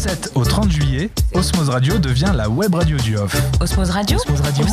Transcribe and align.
7 0.00 0.32
au 0.34 0.44
30 0.44 0.70
juillet, 0.70 1.10
Osmose 1.34 1.68
Radio 1.68 1.98
devient 1.98 2.32
la 2.34 2.48
web 2.48 2.74
radio 2.74 2.96
du 2.96 3.18
off. 3.18 3.36
Osmose 3.60 3.90
Radio 3.90 4.16
Osmose 4.16 4.40
Radio 4.40 4.64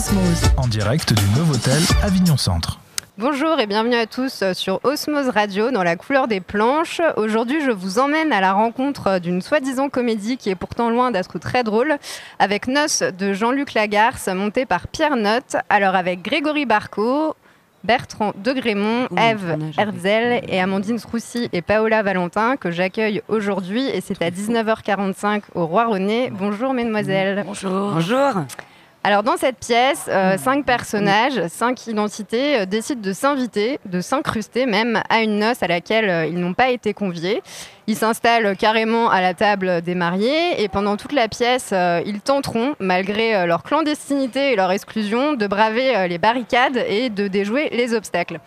en 0.55 0.70
direct 0.70 1.12
du 1.12 1.38
Novotel 1.38 1.81
Avignon 2.02 2.38
Centre. 2.38 2.79
Bonjour 3.18 3.60
et 3.60 3.68
bienvenue 3.68 3.98
à 3.98 4.05
tous 4.05 4.46
sur 4.54 4.79
Osmose 4.86 5.28
Radio 5.28 5.70
dans 5.70 5.84
la 5.84 5.98
couleur 5.98 6.29
des 6.29 6.40
planches. 6.40 7.02
Aujourd'hui, 7.18 7.60
je 7.60 7.71
vous 7.71 8.00
emmène 8.00 8.32
à 8.32 8.40
la 8.40 8.54
rencontre 8.54 9.20
d'une 9.20 9.42
soi-disant 9.42 9.90
comédie 9.90 10.37
qui 10.37 10.49
est 10.49 10.55
pourtant 10.55 10.90
loin 10.90 11.12
d'être 11.12 11.39
très 11.39 11.65
drôle, 11.65 11.97
avec 12.39 12.67
Noce 12.67 13.01
de 13.01 13.33
Jean-Luc 13.33 13.73
Lagarce, 13.73 14.29
monté 14.29 14.65
par 14.65 14.87
Pierre 14.87 15.17
Note, 15.17 15.57
alors 15.69 15.96
avec 15.96 16.21
Grégory 16.21 16.66
Barco, 16.66 17.35
Bertrand 17.84 18.34
de 18.35 18.52
Grémont, 18.53 19.07
Eve 19.17 19.57
Herzl 19.77 20.41
et 20.48 20.59
Amandine 20.59 20.99
Sroussi 20.99 21.49
et 21.53 21.62
Paola 21.62 22.03
Valentin 22.03 22.57
que 22.57 22.71
j'accueille 22.71 23.21
aujourd'hui 23.27 23.88
et 23.88 24.02
c'est 24.02 24.21
à 24.21 24.30
19h45 24.30 25.44
au 25.55 25.66
Roi 25.66 25.85
René. 25.85 26.30
Bonjour 26.32 26.73
mesdemoiselles. 26.73 27.44
Bonjour. 27.45 27.91
Bonjour. 27.94 28.34
Alors 29.08 29.24
dans 29.24 29.38
cette 29.38 29.60
pièce, 29.60 30.08
euh, 30.10 30.38
cinq 30.38 30.66
personnages, 30.66 31.48
cinq 31.48 31.88
identités 31.88 32.60
euh, 32.60 32.66
décident 32.66 33.00
de 33.00 33.14
s'inviter, 33.14 33.80
de 33.86 34.02
s'incruster 34.02 34.66
même 34.66 35.02
à 35.10 35.22
une 35.22 35.40
noce 35.40 35.64
à 35.64 35.68
laquelle 35.68 36.10
euh, 36.10 36.26
ils 36.26 36.38
n'ont 36.38 36.54
pas 36.54 36.72
été 36.72 36.94
conviés. 36.94 37.42
Ils 37.88 37.96
s'installent 37.96 38.58
carrément 38.58 39.10
à 39.10 39.22
la 39.22 39.34
table 39.34 39.82
des 39.82 39.96
mariés 39.96 40.62
et 40.62 40.68
pendant 40.68 40.98
toute 40.98 41.14
la 41.14 41.30
pièce, 41.30 41.74
ils 42.06 42.20
tenteront, 42.20 42.76
malgré 42.82 43.48
leur 43.48 43.64
clandestinité 43.64 44.52
et 44.52 44.56
leur 44.58 44.74
exclusion, 44.74 45.36
de 45.36 45.48
braver 45.48 46.10
les 46.10 46.18
barricades 46.18 46.84
et 46.90 47.10
de 47.10 47.30
déjouer 47.30 47.70
les 47.70 47.94
obstacles. 47.94 48.42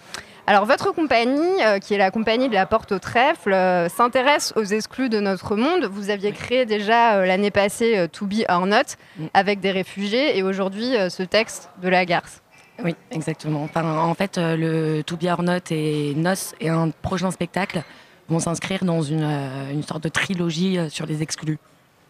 Alors 0.46 0.64
votre 0.64 0.92
compagnie, 0.92 1.62
euh, 1.64 1.78
qui 1.78 1.94
est 1.94 1.98
la 1.98 2.10
compagnie 2.10 2.48
de 2.48 2.54
la 2.54 2.66
Porte 2.66 2.92
au 2.92 2.98
Trèfle, 2.98 3.52
euh, 3.52 3.88
s'intéresse 3.88 4.52
aux 4.56 4.64
exclus 4.64 5.08
de 5.08 5.20
notre 5.20 5.56
monde. 5.56 5.84
Vous 5.84 6.10
aviez 6.10 6.32
créé 6.32 6.66
déjà 6.66 7.16
euh, 7.16 7.26
l'année 7.26 7.50
passée 7.50 8.06
To 8.12 8.26
Be 8.26 8.44
or 8.48 8.66
Not 8.66 8.96
mm. 9.18 9.26
avec 9.34 9.60
des 9.60 9.70
réfugiés 9.70 10.36
et 10.36 10.42
aujourd'hui 10.42 10.94
ce 11.08 11.22
texte 11.22 11.70
de 11.82 11.88
la 11.88 12.04
Garce. 12.04 12.42
Oui, 12.82 12.94
exactement. 13.10 13.68
en 13.74 14.14
fait, 14.14 14.38
le 14.38 15.02
To 15.02 15.16
Be 15.16 15.24
or 15.24 15.42
Not 15.42 15.70
et 15.70 16.14
Nos 16.16 16.54
et 16.60 16.70
un 16.70 16.90
prochain 17.02 17.30
spectacle 17.30 17.82
vont 18.28 18.38
s'inscrire 18.38 18.84
dans 18.84 19.02
une, 19.02 19.28
une, 19.70 19.82
sorte 19.82 20.02
de 20.02 20.08
trilogie 20.08 20.78
sur 20.88 21.04
les 21.04 21.20
exclus 21.20 21.58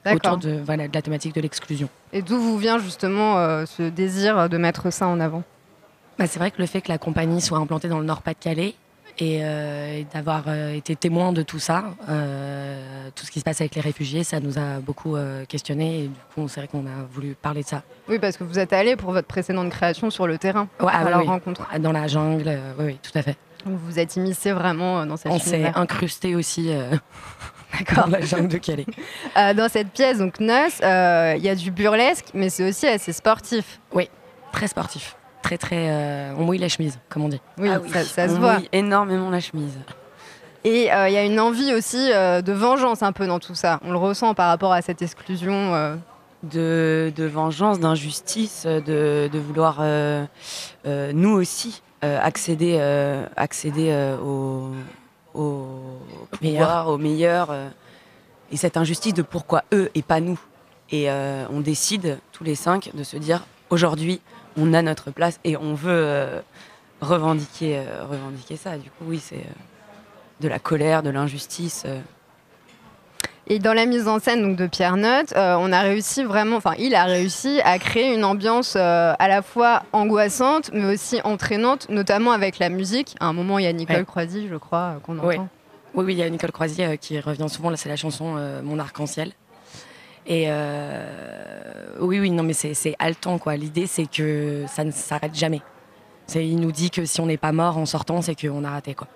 autour 0.07 0.37
de, 0.37 0.61
voilà, 0.65 0.87
de 0.87 0.95
la 0.95 1.03
thématique 1.03 1.35
de 1.35 1.41
l'exclusion. 1.41 1.89
Et 2.13 2.23
d'où 2.23 2.39
vous 2.39 2.57
vient 2.57 2.79
justement 2.79 3.67
ce 3.67 3.89
désir 3.89 4.49
de 4.49 4.59
mettre 4.59 4.93
ça 4.93 5.09
en 5.09 5.19
avant? 5.19 5.43
Bah, 6.19 6.27
c'est 6.27 6.39
vrai 6.39 6.51
que 6.51 6.59
le 6.59 6.67
fait 6.67 6.81
que 6.81 6.89
la 6.89 6.99
compagnie 6.99 7.41
soit 7.41 7.59
implantée 7.59 7.89
dans 7.89 7.99
le 7.99 8.05
Nord-Pas-de-Calais 8.05 8.75
et, 9.19 9.41
euh, 9.43 10.03
d'avoir 10.13 10.45
euh, 10.47 10.75
été 10.75 10.97
témoin 10.97 11.33
de 11.33 11.43
tout 11.43 11.59
ça, 11.59 11.85
euh, 12.09 13.09
tout 13.15 13.27
ce 13.27 13.31
qui 13.31 13.41
se 13.41 13.45
passe 13.45 13.61
avec 13.61 13.75
les 13.75 13.81
réfugiés, 13.81 14.25
ça 14.25 14.41
nous 14.41 14.59
a 14.59 14.81
beaucoup 14.81 15.17
questionné 15.49 16.05
et 16.05 16.09
du 16.09 16.21
coup, 16.35 16.49
c'est 16.49 16.61
vrai 16.61 16.69
qu'on 16.69 16.87
a 16.87 17.05
voulu 17.11 17.35
parler 17.35 17.63
de 17.63 17.69
ça. 17.69 17.83
Oui, 18.09 18.19
parce 18.19 18.37
que 18.37 18.45
vous 18.45 18.59
êtes 18.59 18.73
allé 18.73 18.97
pour 18.97 19.13
votre 19.13 19.27
précédente 19.27 19.71
création 19.71 20.11
sur 20.11 20.27
le 20.27 20.39
terrain, 20.39 20.69
ouais, 20.81 20.93
à 20.93 21.09
la 21.09 21.19
rencontre. 21.19 21.67
Dans 21.79 21.93
la 21.93 22.07
jungle, 22.07 22.59
oui, 22.79 22.85
oui, 22.87 22.99
tout 23.03 23.17
à 23.17 23.23
fait. 23.23 23.37
Vous 23.65 23.77
vous 23.77 23.99
êtes 23.99 24.17
immiscé 24.17 24.53
vraiment 24.53 25.05
dans 25.05 25.17
cette 25.17 25.33
On 25.33 25.39
s'est 25.39 25.71
incrusté 25.75 26.35
aussi 26.35 26.71
D'accord. 27.79 28.07
dans 28.07 28.11
la 28.11 28.21
jungle 28.23 28.49
de 28.49 28.59
Calais. 28.59 28.87
dans 29.55 29.69
cette 29.69 29.91
pièce, 29.91 30.19
donc 30.19 30.41
Nos, 30.41 30.69
il 30.81 31.43
y 31.43 31.49
a 31.49 31.55
du 31.55 31.71
burlesque, 31.71 32.27
mais 32.35 32.49
c'est 32.49 32.69
aussi 32.69 32.87
assez 32.87 33.13
sportif. 33.13 33.81
Oui, 33.93 34.09
très 34.53 34.67
sportif 34.67 35.17
très 35.43 35.59
très. 35.59 35.91
Euh, 35.91 36.35
on 36.37 36.45
mouille 36.45 36.59
la 36.59 36.69
chemise, 36.69 36.99
comme 37.09 37.25
on 37.25 37.29
dit. 37.29 37.41
Oui, 37.59 37.69
ah 37.71 37.81
ça, 38.05 38.29
se 38.29 38.35
voit. 38.35 38.59
énormément 38.73 39.31
la 39.31 39.41
chemise. 39.41 39.79
Et 40.65 40.93
euh, 40.93 41.09
il 41.09 41.15
y 41.15 41.17
a 41.17 41.25
une 41.25 41.41
envie 41.41 41.73
aussi 41.73 42.13
euh, 42.13 42.43
de 42.43 42.53
vengeance 42.53 43.03
un 43.03 43.13
peu 43.13 43.27
dans 43.27 43.39
tout 43.39 43.55
ça. 43.55 43.81
On 43.85 43.93
le 43.93 43.99
ressent 43.99 44.35
par 44.35 44.49
rapport 44.49 44.73
à 44.73 44.83
cette 44.83 45.03
exclusion. 45.03 45.99
De, 46.43 47.13
de, 47.15 47.25
vengeance, 47.27 47.81
d'injustice, 47.81 48.65
de, 48.65 49.29
de, 49.31 49.39
vouloir 49.39 49.85
nous 50.87 51.33
aussi 51.33 51.83
accéder, 52.01 52.81
accéder 53.37 53.93
au, 54.25 54.71
au, 55.35 55.67
meilleur, 56.41 56.89
au 56.89 56.97
meilleur. 56.97 57.55
et 58.51 58.57
cette 58.57 58.79
injustice 58.79 59.13
de 59.13 59.21
pourquoi 59.21 59.65
eux 59.75 59.91
et 59.95 60.01
pas 60.01 60.21
nous. 60.21 60.41
Et 60.91 61.11
on 61.11 61.61
décide 61.61 62.19
tous 62.33 62.43
les 62.43 62.55
cinq 62.55 62.89
de 62.95 63.03
se 63.03 63.19
dire 63.19 63.45
aujourd'hui, 63.69 64.23
on 64.57 64.75
a 64.75 64.83
notre 64.83 65.11
place 65.11 65.41
et 65.45 65.57
on 65.57 65.75
veut 65.75 65.91
euh, 65.91 66.41
revendiquer, 67.01 67.79
euh, 67.79 68.05
revendiquer 68.05 68.57
ça. 68.57 68.77
Du 68.77 68.91
coup, 68.91 69.05
oui, 69.07 69.21
c'est 69.23 69.37
euh, 69.37 70.41
de 70.41 70.49
la 70.49 70.59
colère, 70.59 71.03
de 71.03 71.11
l'injustice. 71.11 71.87
Et 73.47 73.59
dans 73.59 73.73
la 73.73 73.85
mise 73.85 74.07
en 74.07 74.21
scène 74.21 74.43
donc, 74.43 74.57
de 74.57 74.67
Pierre 74.67 74.97
Note, 74.97 75.33
on 75.35 75.73
a 75.73 75.81
réussi 75.81 76.23
vraiment, 76.23 76.57
enfin, 76.57 76.75
il 76.79 76.95
a 76.95 77.05
réussi 77.05 77.61
à 77.65 77.79
créer 77.79 78.15
une 78.15 78.25
ambiance 78.25 78.77
à 78.77 79.17
la 79.29 79.43
fois 79.43 79.83
angoissante, 79.93 80.71
mais 80.73 80.95
aussi 80.95 81.21
entraînante, 81.25 81.89
notamment 81.89 82.31
avec 82.31 82.59
la 82.59 82.69
musique. 82.69 83.17
À 83.19 83.27
un 83.27 83.33
moment, 83.33 83.59
il 83.59 83.65
y 83.65 83.69
a 83.69 83.73
Nicole 83.73 84.05
Croisy, 84.05 84.47
je 84.49 84.55
crois, 84.55 85.01
qu'on 85.03 85.19
entend. 85.19 85.49
Oui. 85.95 86.05
oui, 86.05 86.15
il 86.15 86.19
y 86.19 86.23
a 86.23 86.31
Nicole 86.31 86.53
Croisy 86.53 86.83
qui 87.01 87.19
revient 87.19 87.49
souvent. 87.49 87.71
Là, 87.71 87.77
c'est 87.77 87.89
la 87.89 87.97
chanson 87.97 88.37
Mon 88.63 88.79
arc-en-ciel. 88.79 89.33
Et 90.27 90.49
oui, 92.01 92.21
oui, 92.21 92.31
non, 92.31 92.43
mais 92.43 92.53
c'est 92.53 92.95
haletant, 92.99 93.39
quoi. 93.39 93.57
L'idée, 93.57 93.87
c'est 93.87 94.07
que 94.07 94.65
ça 94.69 94.85
ne 94.85 94.91
s'arrête 94.91 95.35
jamais. 95.35 95.63
Il 96.35 96.61
nous 96.61 96.73
dit 96.73 96.91
que 96.91 97.05
si 97.05 97.21
on 97.21 97.27
n'est 97.27 97.37
pas 97.37 97.53
mort 97.53 97.77
en 97.77 97.87
sortant, 97.87 98.23
c'est 98.23 98.41
qu'on 98.41 98.65
a 98.65 98.71
raté, 98.71 98.95
quoi. 98.95 99.09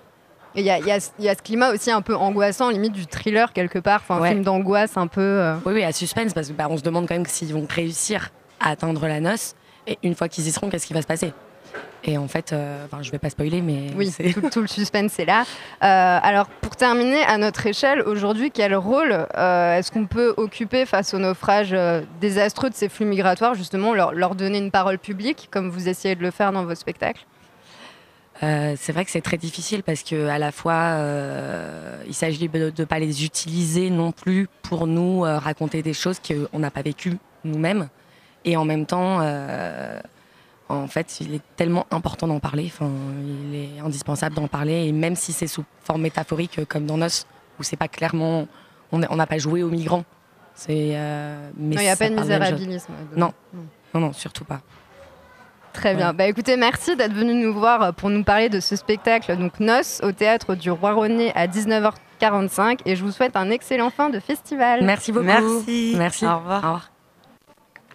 Il 0.56 0.62
y, 0.62 0.66
y, 0.66 0.70
a 0.70 1.00
ce 1.00 1.42
climat 1.42 1.72
aussi 1.72 1.90
un 1.90 2.00
peu 2.00 2.14
angoissant, 2.14 2.70
limite 2.70 2.92
du 2.92 3.06
thriller 3.06 3.52
quelque 3.52 3.80
part, 3.80 4.02
enfin, 4.08 4.22
un 4.22 4.28
film 4.28 4.44
d'angoisse 4.44 4.96
un 4.96 5.08
peu. 5.08 5.20
Euh. 5.20 5.56
Oui, 5.66 5.72
oui, 5.74 5.82
à 5.82 5.90
suspense, 5.90 6.32
parce 6.32 6.48
qu'on 6.48 6.54
bah, 6.54 6.76
se 6.76 6.82
demande 6.82 7.08
quand 7.08 7.14
même 7.14 7.26
s'ils 7.26 7.52
vont 7.52 7.66
réussir 7.68 8.30
à 8.60 8.70
atteindre 8.70 9.04
la 9.08 9.18
noce. 9.18 9.56
Et 9.88 9.98
une 10.04 10.14
fois 10.14 10.28
qu'ils 10.28 10.46
y 10.46 10.52
seront, 10.52 10.70
qu'est-ce 10.70 10.86
qui 10.86 10.94
va 10.94 11.02
se 11.02 11.08
passer? 11.08 11.32
Et 12.06 12.18
en 12.18 12.28
fait, 12.28 12.52
euh, 12.52 12.86
je 13.00 13.08
ne 13.08 13.12
vais 13.12 13.18
pas 13.18 13.30
spoiler, 13.30 13.62
mais. 13.62 13.86
Oui, 13.96 14.12
tout, 14.34 14.50
tout, 14.50 14.60
le 14.60 14.66
suspense 14.66 15.18
est 15.18 15.24
là. 15.24 15.44
Euh, 15.82 16.18
alors, 16.22 16.46
pour 16.46 16.76
terminer, 16.76 17.22
à 17.22 17.38
notre 17.38 17.66
échelle, 17.66 18.02
aujourd'hui, 18.02 18.50
quel 18.50 18.74
rôle 18.74 19.26
euh, 19.36 19.78
est-ce 19.78 19.90
qu'on 19.90 20.06
peut 20.06 20.34
occuper 20.36 20.84
face 20.84 21.14
au 21.14 21.18
naufrage 21.18 21.74
désastreux 22.20 22.68
de 22.68 22.74
ces 22.74 22.90
flux 22.90 23.06
migratoires, 23.06 23.54
justement, 23.54 23.94
leur, 23.94 24.12
leur, 24.12 24.34
donner 24.34 24.58
une 24.58 24.70
parole 24.70 24.98
publique, 24.98 25.48
comme 25.50 25.70
vous 25.70 25.88
essayez 25.88 26.14
de 26.14 26.22
le 26.22 26.30
faire 26.30 26.52
dans 26.52 26.64
vos 26.64 26.74
spectacles? 26.74 27.24
C'est 28.40 28.92
vrai 28.92 29.06
que 29.06 29.10
c'est 29.10 29.22
très 29.22 29.38
difficile 29.38 29.82
parce 29.82 30.02
que 30.02 30.28
à 30.28 30.38
la 30.38 30.52
fois 30.52 30.98
il 32.06 32.12
s'agit 32.12 32.46
de 32.46 32.72
ne 32.76 32.84
pas 32.84 32.98
les 32.98 33.24
utiliser 33.24 33.88
non 33.88 34.12
plus 34.12 34.48
pour 34.60 34.86
nous 34.86 35.20
raconter 35.20 35.82
des 35.82 35.94
choses 35.94 36.18
qu'on 36.20 36.58
n'a 36.58 36.70
pas 36.70 36.82
vécues 36.82 37.16
nous-mêmes 37.44 37.88
et 38.44 38.58
en 38.58 38.66
même 38.66 38.84
temps 38.84 39.20
en 40.69 40.86
fait, 40.86 41.20
il 41.20 41.34
est 41.34 41.42
tellement 41.56 41.86
important 41.91 42.26
d'en 42.26 42.41
parler. 42.41 42.64
Enfin, 42.66 42.91
il 43.50 43.54
est 43.54 43.80
indispensable 43.80 44.34
d'en 44.34 44.48
parler. 44.48 44.86
Et 44.86 44.92
même 44.92 45.16
si 45.16 45.32
c'est 45.32 45.47
sous 45.47 45.64
forme 45.82 46.02
métaphorique, 46.02 46.60
comme 46.69 46.86
dans 46.86 46.97
Nos, 46.97 47.26
où 47.58 47.62
c'est 47.62 47.76
pas 47.76 47.88
clairement, 47.88 48.47
on 48.92 48.98
n'a 48.98 49.26
pas 49.26 49.38
joué 49.38 49.62
aux 49.62 49.70
migrants. 49.70 50.04
C'est. 50.54 50.92
Euh, 50.94 51.50
il 51.58 51.69
n'y 51.69 51.88
a 51.88 51.97
pas 51.97 52.08
de 52.08 52.14
misérabilisme. 52.14 52.92
Non. 53.16 53.32
non, 53.92 54.00
non, 54.00 54.12
surtout 54.12 54.44
pas. 54.44 54.60
Très 55.72 55.94
bien. 55.94 56.12
Bah, 56.12 56.26
écoutez, 56.26 56.56
merci 56.56 56.94
d'être 56.94 57.12
venu 57.12 57.34
nous 57.34 57.52
voir 57.52 57.92
pour 57.94 58.08
nous 58.08 58.22
parler 58.22 58.48
de 58.48 58.60
ce 58.60 58.76
spectacle, 58.76 59.36
donc 59.36 59.58
Nos, 59.58 59.82
au 60.02 60.12
théâtre 60.12 60.54
du 60.54 60.70
Roi 60.70 60.92
René 60.92 61.32
à 61.34 61.48
19h45. 61.48 62.81
Et 62.86 62.94
je 62.94 63.04
vous 63.04 63.10
souhaite 63.10 63.36
un 63.36 63.50
excellent 63.50 63.91
fin 63.91 64.08
de 64.08 64.20
festival. 64.20 64.84
Merci 64.84 65.10
beaucoup. 65.10 65.26
Merci. 65.26 65.94
Merci. 65.98 66.26
Au 66.26 66.38
revoir. 66.38 66.58
Au 66.58 66.66
revoir. 66.66 66.94